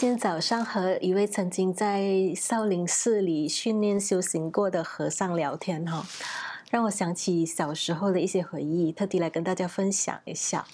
[0.00, 6.06] 今天早上和一位曾经在少林寺里训练修行过的和尚聊天，哈，
[6.70, 10.64] 让我想起小时候的一些回忆，特地来跟大家分享一下。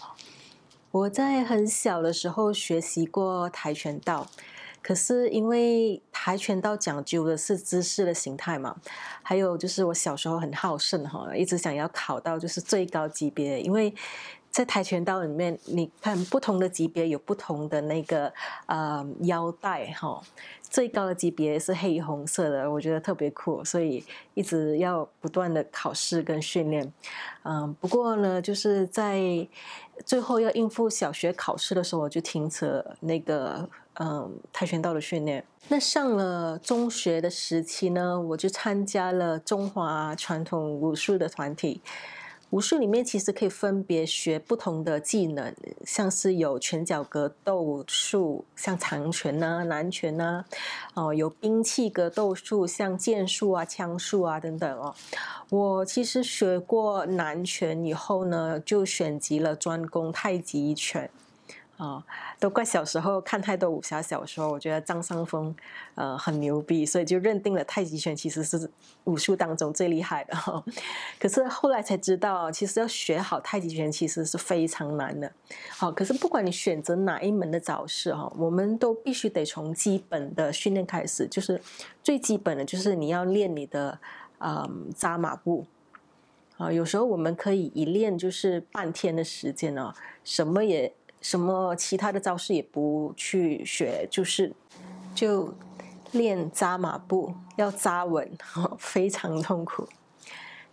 [0.91, 4.27] 我在很小的时候学习过跆拳道，
[4.83, 8.77] 可是因为跆拳道讲究的是姿势的形态嘛，
[9.23, 13.95] 还有就是我小时候很好胜，哈，一直想要考到就是最高级别，因为。
[14.55, 18.33] 在跆拳道里面，你看不同的级别有不同的那个
[18.67, 20.23] 呃腰带哈，
[20.63, 24.05] 最高的级别是黑红色的，我觉得特别酷，所以
[24.35, 26.93] 一直要不断的考试跟训练。
[27.43, 29.19] 嗯，不过呢，就是在
[30.07, 35.45] 最后要应付小学考试的时候，我就停止那个嗯跆拳道的训练。
[35.67, 41.81] 那上了中学的时期呢，我就参加了中华传统武术的团体。
[42.55, 45.53] 武术里面其实可以分别学不同的技能，
[45.85, 50.45] 像是有拳脚格斗术，像长拳呐、南拳呐，
[50.95, 54.95] 哦，有兵器格斗术，像剑术啊、枪术啊等等哦。
[55.51, 61.11] 我其实学过南拳以后呢，就选集了专攻太极拳。
[61.85, 62.03] 啊，
[62.41, 65.55] 都怪小时候看太多武侠小说，我觉得张三丰
[65.97, 68.71] 呃很牛逼，所以就认定了太极拳其实是
[69.05, 70.35] 武术当中最厉害的。
[71.21, 75.31] 可是后来才知道，其实要学好太极拳其实是非常难的。
[75.69, 81.61] 好，可是不管你选择哪一门的招式哈，我们都必须得从基本的训练开始，就是
[82.03, 83.99] 最基本的就是你要练你的
[84.39, 85.67] 嗯扎马步
[86.57, 86.73] 啊。
[86.73, 89.93] 有时候我们可以一练就是半天的时间哦，
[90.25, 90.95] 什么也。
[91.25, 94.53] 什么其他的招式也不去学，就是
[95.15, 95.55] 就
[96.13, 98.31] 练扎马步，要扎稳，
[98.79, 99.89] 非常痛苦。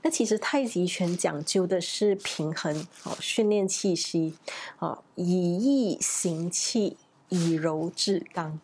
[0.01, 4.35] 那其实太极拳讲究的是平衡，哦，训练气息，
[4.79, 6.97] 哦，以意行气，
[7.29, 8.59] 以柔制刚，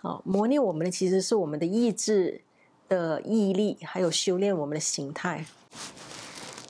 [0.00, 2.40] 哦，磨练我们的其实是我们的意志
[2.88, 5.44] 的毅力，还有修炼我们的形态。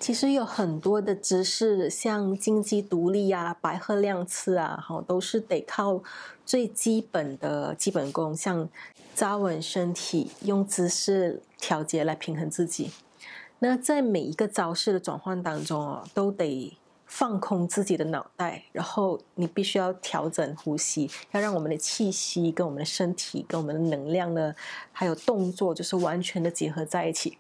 [0.03, 6.03] 其实有很多的姿势，像金鸡独立啊、白鹤亮翅啊，哈，都是得靠
[6.45, 8.69] 最基本的基本功，像
[9.15, 12.91] 扎稳身体，用姿势调节来平衡自己。
[13.61, 16.77] 那在每一个招式的转换当中哦，都得
[17.07, 24.53] 放空自己的脑袋，然后你必须要调整呼吸，要让我们的气息跟我们的身体、跟我们的能量呢，
[24.91, 27.39] 还有动作，就是完全的结合在一起。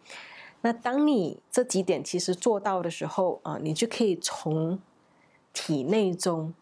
[0.65, 4.78] 那当你这几点其实做到的时候啊，你就可以从
[5.53, 6.55] 体内中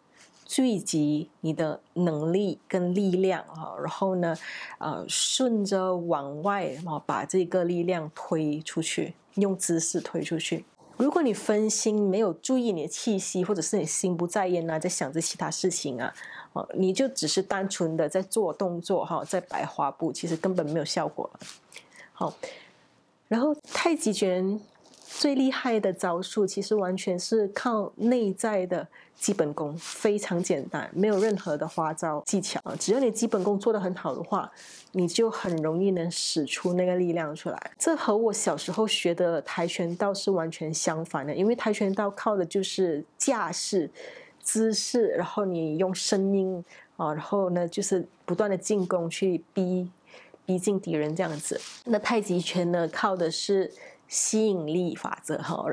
[0.43, 4.35] 聚集你的能力跟力量啊，然后呢，
[4.79, 10.65] 呃，顺着往外啊，把这个力量推出去，用姿势推出去。
[10.97, 16.11] 如果你分心，没有注意你的气息，或者是你心不在焉啊，在想着其他事情啊，
[16.53, 21.29] 哦，你就只是单纯的在做动作哈，在摆花步，其实根本没有效果。
[22.13, 22.33] 好。
[23.31, 24.59] 然后太极拳
[25.05, 32.75] 最厉害的招数，其实完全是靠内在的基本功，非常简单，没有任何的花招技巧啊。
[32.77, 34.51] 只要你基本功做得很好的话，
[34.91, 37.71] 你就很容易能使出那个力量出来。
[37.79, 43.89] 这和我小时候学的跆拳道是完全相反的，因为跆拳道靠的就是架势、
[44.41, 46.61] 姿势，然后你用声音
[46.97, 49.89] 啊，然后呢就是不断的进攻去逼。
[50.45, 53.71] 逼近敌人这样子，那太极拳呢，靠的是
[54.07, 55.65] 吸引力法则哈，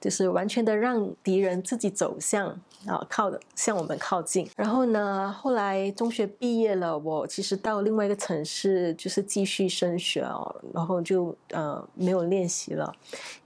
[0.00, 2.48] 就是完全的让敌人自己走向
[2.86, 4.48] 啊，靠的向我们靠近。
[4.56, 12.92] 然后呢，后来中学毕业了，我其实到另外一个城市，就是继续升学哦，然后就呃没有练习了，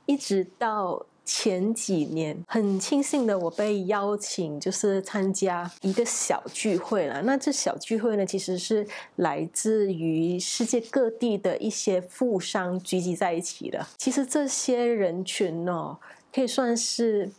[0.07, 1.05] 一直到。
[1.31, 7.21] 前几年很庆幸的，我被邀请就是参加一个小聚会了。
[7.21, 8.87] 那这小聚会呢，其实是
[9.17, 13.87] 来自于世界各地的一些富商聚集在一起的。
[13.99, 15.99] 其实这些人群呢，
[16.33, 17.31] 可以算是。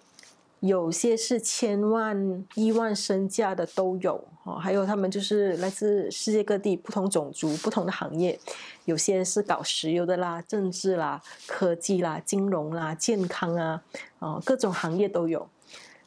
[0.62, 8.38] 有些是千万、亿万身价的都有哦，还有他们就是来自世界各地不同种族、不同的行业，
[8.84, 13.82] 有些是搞石油的啦、政治啦、科技啦、金融啦、健康啊，
[14.20, 15.48] 哦，各种行业都有。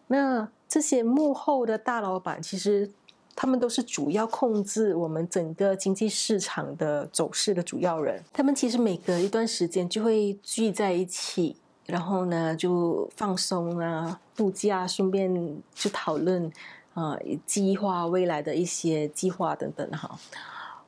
[0.09, 2.91] 那这些幕后的大老板，其实
[3.35, 8.23] 他们都是主要控制我们整个经济市场的走势的主要人。
[8.31, 11.57] 他们其实每隔一段时间就会聚在一起。
[11.87, 16.51] 然后呢，就放松啊，度假，顺便就讨论
[16.95, 20.19] 啊，计划未来的一些计划等等哈。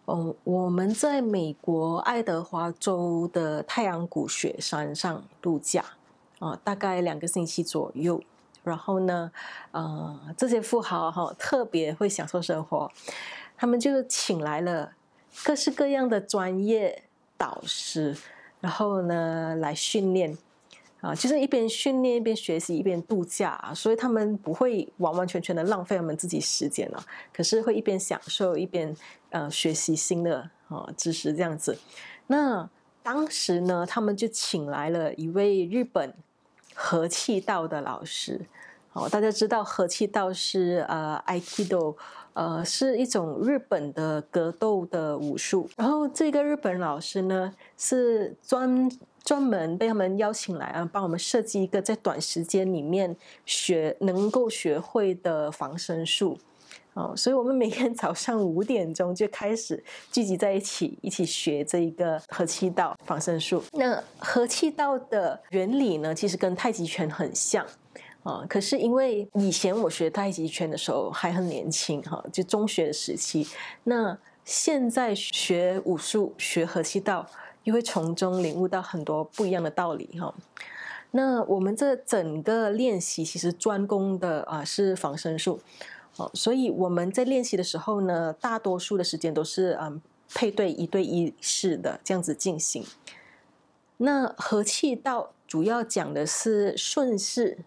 [0.06, 5.84] 嗯，我们在美国爱德华州的太阳谷雪山上度假
[6.38, 8.22] 啊，大概两个星期左右。
[8.62, 9.30] 然后呢，
[9.72, 12.90] 呃，这些富豪哈特别会享受生活。
[13.56, 14.92] 他们就请来了
[15.44, 17.02] 各式各样的专业
[17.36, 18.16] 导师，
[18.60, 20.38] 然后呢来训练。
[21.04, 28.96] 啊，就是一边训练一边学习一边度假啊，所以他们不会完完全全的浪费他们自己时间了，可是会一边享受一边
[29.28, 31.76] 呃学习新的啊知识这样子。
[32.28, 32.66] 那
[33.02, 36.14] 当时呢，他们就请来了一位日本
[36.74, 38.40] 和气道的老师。
[38.94, 41.96] 哦，大家知道和气道是呃，ikido，
[42.32, 45.68] 呃是一种日本的格斗的武术。
[45.76, 48.88] 然后这个日本老师呢是专。
[49.24, 53.16] 专门被他们邀请来啊，帮我们设计一个在短时间里面
[53.46, 56.38] 学能够学会的防身术
[56.92, 59.82] 哦，所以我们每天早上五点钟就开始
[60.12, 63.64] 聚集在一起，一起学这一个和气道防身术。
[63.72, 67.66] 那和气道的原理呢，其实跟太极拳很像
[68.24, 73.46] 啊，可是因为以前我学太极拳的时候还很年轻哈，就中学时期，
[73.84, 77.26] 那现在学武术学和气道。
[77.64, 80.34] 又会从中领悟到很多不一样的道理哈。
[81.10, 85.60] 那我们这整个练习其实专攻的啊是防身术
[86.16, 90.00] 哦，所以我们在练习的时候呢，大多数的时间都是嗯
[90.32, 92.84] 配对一对一式的这样子进行。
[93.98, 97.58] 那和气道主要讲的是顺势。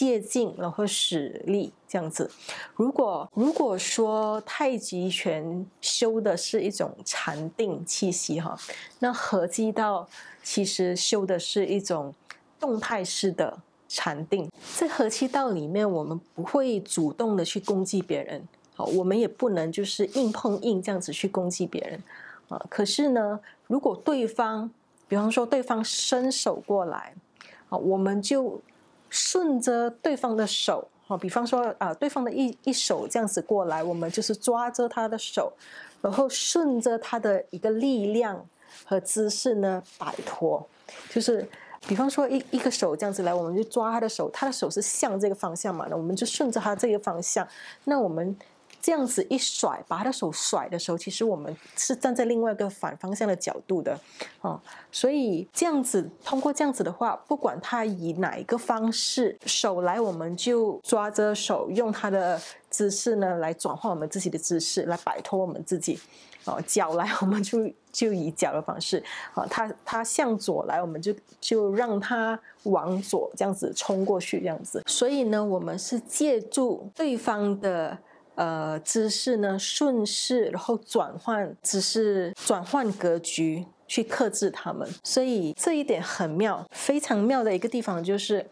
[0.00, 2.30] 借劲，然后使力这样子。
[2.74, 8.58] 如果如果说太极拳修的是一种禅定气息哈，
[9.00, 10.08] 那合气道
[10.42, 12.14] 其实修的是一种
[12.58, 13.58] 动态式的
[13.90, 14.50] 禅定。
[14.74, 18.42] 在合气道里面，我们不会主动的去攻击别人，
[18.74, 22.02] 好，我们也不能就是硬碰硬这样子去攻击别人
[22.48, 22.58] 啊。
[22.70, 24.70] 可是呢，如果对方，
[25.06, 27.12] 比方说对方伸手过来，
[27.68, 28.62] 啊，我们就。
[29.10, 35.52] 顺着对方的手，哈，比方说啊，对方的一一手这样子过来，我们就是抓着他的手，
[36.00, 38.46] 然后顺着他的一个力量
[38.86, 40.66] 和姿势呢摆脱，
[41.10, 41.46] 就是
[41.86, 47.46] 比方说一一个手这样子来，我们就抓他的手，他的手是向这个方向嘛，那我们就顺着他这个方向，
[47.84, 48.34] 那我们。
[48.80, 53.98] 这样子一甩，把他的手甩的时候，其实我们是站在另外一个反方向的角度的，
[54.40, 54.60] 哦，
[54.90, 62.40] 所以这样子通过这样子的话，不管他以哪一个方式手来，我们就抓着手，用他的
[62.70, 65.98] 姿势呢来转换我们自己的姿势，来摆脱我们自己。
[66.46, 69.04] 哦，脚来我们就就以脚的方式，
[69.34, 74.82] 哦，他他向左来，我们就就让他往左这样子冲过去，这样子。
[74.86, 77.98] 所以呢，我们是借助对方的。
[78.40, 84.88] 呃，姿势呢，顺势，然后转换姿势，转换格局，去克制他们。
[85.04, 88.48] 所以这一点很妙，非常妙的一个地方就是，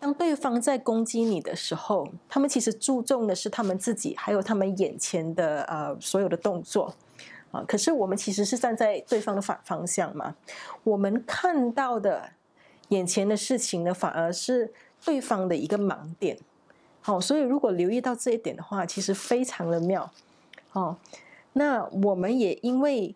[0.00, 6.92] 当对方在攻击你的时候，他们其实注重的是他们自己，还有他们眼前的呃所有的动作
[7.52, 7.62] 啊。
[7.68, 10.34] 可是我们其实是站在对方的反方向嘛，
[10.82, 12.30] 我们看到的
[12.88, 14.72] 眼前的事情呢，反而是
[15.04, 16.36] 对方的一个盲点。
[17.08, 20.10] 哦，所以如果留意到这一点的话，其实非常的妙。
[20.74, 20.94] 哦，
[21.54, 23.14] 那我们也因为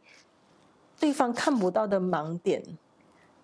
[0.98, 2.62] 对方看不到的盲点，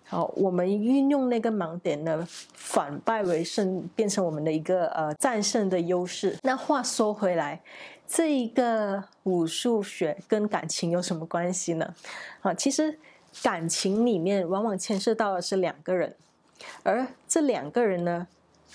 [0.07, 6.35] 好，我们运用那个盲点呢，反败为胜，变成我们的一个呃战胜的优势。
[6.41, 7.61] 那话说回来，
[8.07, 11.93] 这一个武术学跟感情有什么关系呢？
[12.41, 12.97] 啊，其实
[13.43, 16.15] 感情里面往往牵涉到的是两个人，
[16.81, 18.27] 而这两个人呢？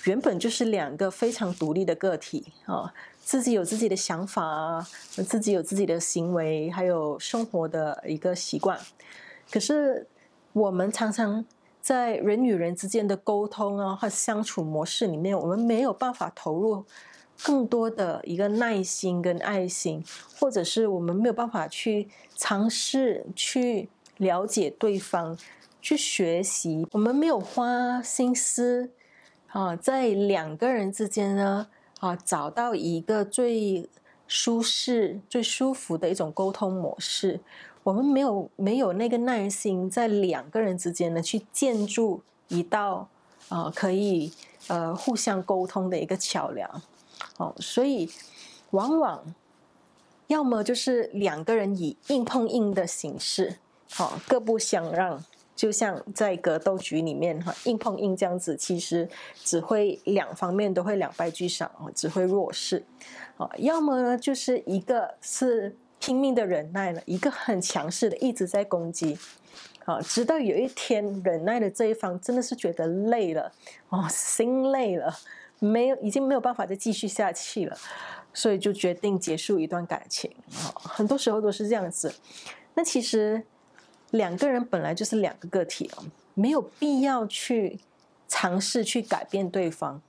[0.05, 4.87] 原本就是两个非常独立的个体啊，自己有自己的想法啊，
[5.27, 8.79] 自己有自己的行为，还有生活的一个习惯。
[9.51, 10.07] 可是
[10.53, 11.45] 我们常常
[11.81, 16.85] 在人与人之间的沟通啊，或相处模式里面，我们没有办法投入
[17.43, 20.05] 更多的一个耐心跟爱心，
[20.39, 25.39] 或者是我们没有办法去尝试去了解对方，
[25.81, 28.91] 去学习，我们没有花心思。
[29.55, 31.69] 啊，在两个人之间呢，
[32.01, 33.89] 啊，找到一个最
[34.27, 37.39] 舒适、最舒服的一种沟通模式。
[37.85, 43.09] 我们没有没有那个耐心，在两个人之间呢，去建筑一道
[43.49, 44.33] 啊，可以
[44.67, 46.83] 呃互相沟通的一个桥梁。
[47.37, 48.11] 哦，所以
[48.73, 49.23] 往往
[50.27, 53.59] 要么就是两个人以硬碰硬的形式，
[53.93, 55.25] 好，各不相让。
[55.57, 59.09] 就像在格斗局里面哈，硬碰硬这样子，其实
[59.43, 62.85] 只会两方面都会两败俱伤哦，只会弱势
[63.37, 63.51] 哦。
[63.59, 69.17] 要么呢，就是一个是拼命的忍耐了，一个很强势的一直在攻击
[69.85, 73.53] 啊，直到有一天忍耐的这一方真的是觉得累了
[73.91, 75.17] 哦，心累了，
[75.61, 77.77] 没有已经没有办法再继续下去了
[78.33, 80.75] 所以就决定结束一段感情啊。
[80.75, 82.13] 很多时候都是这样子。
[82.75, 83.41] 那其实
[84.11, 87.79] 两个人本来就是两个个体哦，没有必要去
[88.29, 90.01] 尝试去改变对方，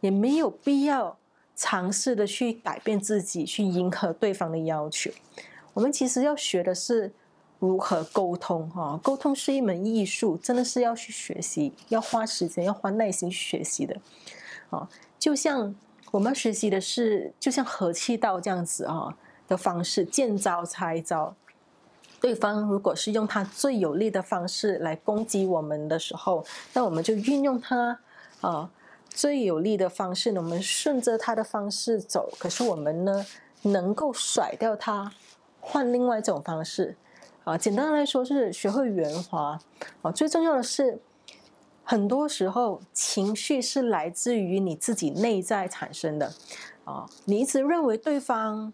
[0.00, 1.18] 也没有必要
[1.54, 5.10] 尝试的去改变自己，去迎合对方的要求。
[5.74, 7.12] 我们其实要学的是
[7.58, 13.96] 如何沟通哈，沟通是一门艺术，真的是要去学习，要花时间，要花耐心去学习的。
[14.70, 14.88] 啊，
[15.18, 15.74] 就像
[16.10, 19.16] 我们要学习的是，就像和气道这样子啊
[19.46, 21.34] 的方式，见招拆招。
[22.20, 27.98] 对方如果是用他最有利的方式来攻击我们的时候，那我们就运用他
[28.40, 28.70] 啊
[29.08, 32.30] 最有利的方式呢，我们顺着他的方式走。
[32.38, 33.24] 可是我们呢，
[33.62, 35.10] 能够甩掉他，
[35.60, 36.96] 换另外一种方式
[37.44, 37.56] 啊。
[37.56, 39.58] 简单来说，是学会圆滑
[40.02, 40.12] 啊。
[40.12, 41.00] 最重要的是。
[41.82, 46.32] 很多时候，情绪是来自于你自己内在产生的，
[46.84, 48.72] 啊，你一直认为对方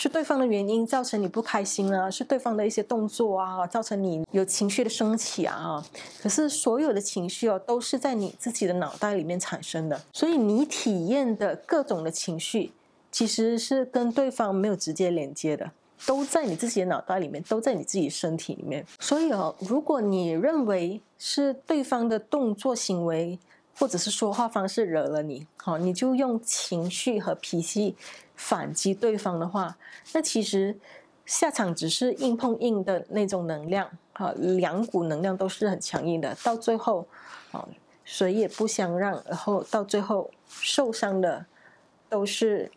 [0.00, 5.84] 是对方的原因造成你不开心啊，是对方的一些动作啊，造成你有情绪的升起啊，
[6.22, 12.70] 可是所有的情绪哦，都是在你自己的脑袋里面产生的，所以你体验的各种的情绪，
[13.10, 15.68] 其实是跟对方没有直接连接的。
[16.06, 18.86] 都在你自己的脑袋里面，都在你自己身体里面。
[19.00, 23.36] 所以哦，如果你认为是对方的动作、行为，
[23.78, 27.94] 或者是说话方式惹了你，好，你就用情绪和脾气
[28.34, 29.76] 反击对方的话，
[30.12, 30.76] 那其实
[31.24, 37.06] 下场只是硬碰硬的那种能量，啊，两股能量都是很强硬的，到最后，
[37.52, 37.66] 啊，
[38.04, 41.46] 谁也不相让，然后到最后受伤的
[42.08, 42.70] 都是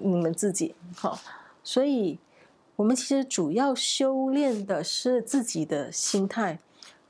[0.00, 1.18] 你们自己，好，
[1.64, 2.18] 所以。
[2.76, 6.58] 我们其实主要修炼的是自己的心态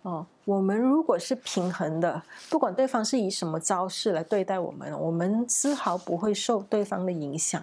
[0.02, 0.26] 哦。
[0.44, 7.62] 我们如果是平衡的，不管对方是以什么招式来对待我们，我们丝毫不会受对方的影响。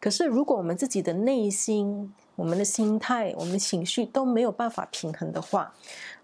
[0.00, 5.72] 可是，如果我们自己的内心、我们的心态、我们情绪都没有办法平衡的话，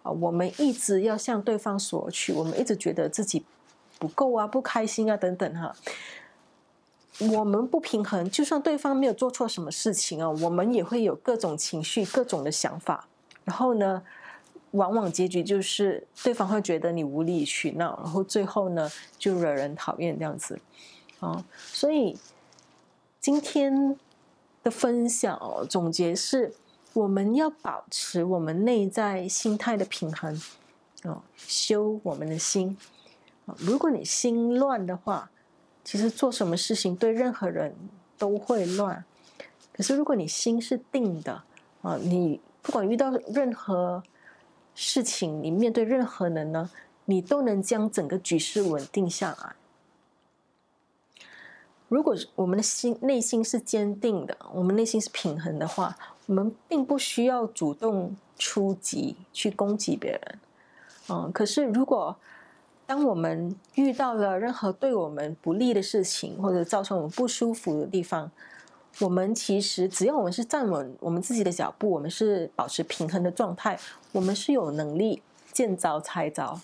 [0.02, 3.44] 啊，我们一直要向对方索取，我们一直觉得自己
[3.98, 5.74] 不够啊、不开心啊等等哈。
[7.20, 13.06] 我们不平衡，就算对方没有做错什么事情啊，我们也会有各种情绪、各种的想法。
[13.44, 14.02] 然后呢，
[14.72, 20.58] 往往结局就是对方会觉得你无理取闹，然后最后呢就惹人讨厌这样子。
[21.20, 22.16] 啊，所以
[23.20, 23.98] 今天
[24.62, 26.54] 的分享总结是：
[26.92, 30.40] 我们要保持我们内在心态的平衡，
[31.04, 32.76] 哦，修我们的心。
[33.58, 35.30] 如果你心乱的话，
[35.82, 37.74] 其实做什么事情对任何人
[38.16, 39.04] 都会乱，
[39.72, 41.42] 可是如果你心是定的
[41.82, 44.02] 啊，你不管遇到任何
[44.82, 46.70] 事情，你面对任何人呢，
[47.04, 49.54] 你都能将整个局势稳定下来。
[51.88, 55.94] 如果我们的心内心是坚定的，我们内心是平衡的话，
[56.24, 60.38] 我们并不需要主动出击去攻击别人。
[61.10, 62.16] 嗯，可是如果
[62.86, 68.30] 当我们遇到了任何对我们不利的事情，或者造成我们不舒服的地方，
[68.98, 73.78] 我们其实只要我们是站稳我们自己的脚步，我们是保持平衡的状态，
[74.12, 76.60] 我们是有能力见招拆招，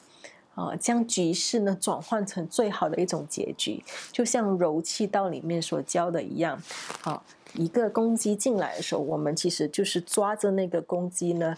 [0.54, 6.60] 啊，将局势呢转换成最好的一种结局，就像柔气道里面所教的一样，
[7.04, 7.22] 啊，
[7.54, 11.56] 一个攻击进来的时候，我们其实就是抓着那个攻击呢，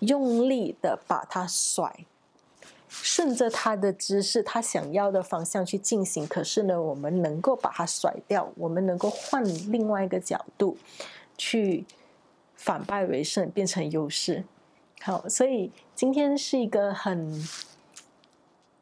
[0.00, 2.04] 用力的把它甩。
[3.02, 6.26] 顺着他的姿势，他想要的方向去进行。
[6.26, 10.76] 可是呢，我们能够把它甩掉，我们能够换另外一个角度，
[11.38, 11.84] 去
[12.54, 14.44] 反败为胜，变成优势。
[15.02, 17.46] 好，所以今天是一个很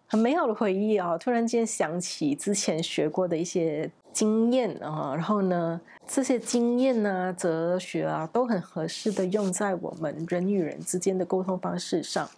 [0.07, 1.19] 很美好的回忆啊！
[1.19, 12.29] 突然间想起之前学过的一些经验啊，然后呢，这些经验呢、哲学啊，都很合适的用在我们人与人之间的沟通方式上。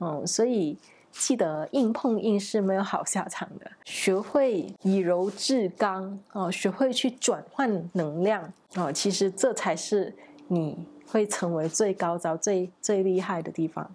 [0.00, 0.76] 嗯，所以
[1.18, 3.70] 记得硬碰硬是没有好下场的。
[3.84, 10.14] 学会以柔制刚哦，学会去转换能量哦，其实这才是
[10.46, 13.90] 你会成为最高招、最最厉害的地方。